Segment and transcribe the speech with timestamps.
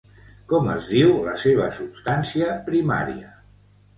[0.51, 3.31] Com es diu la seva substància primària?